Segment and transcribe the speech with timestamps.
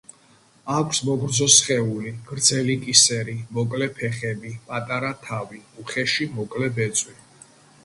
[0.75, 7.19] აქვს მოგრძო სხეული, გრძელი კისერი, მოკლე ფეხები, პატარა თავი, უხეში მოკლე ბეწვი.